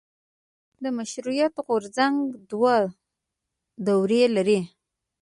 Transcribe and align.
د 0.83 0.85
مشروطیت 0.97 1.53
غورځنګ 1.65 2.15
دوه 2.51 2.75
دورې 3.87 4.23
لري. 4.35 4.59